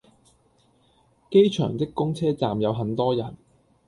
[1.29, 3.35] 機場的公車站有很多人